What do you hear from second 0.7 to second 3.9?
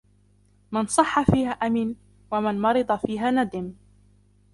مَنْ صَحَّ فِيهَا أَمِنَ وَمَنْ مَرِضَ فِيهَا نَدِمَ